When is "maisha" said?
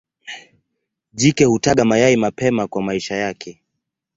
2.81-3.15